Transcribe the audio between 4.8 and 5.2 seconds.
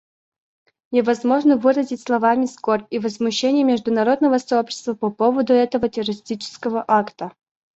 по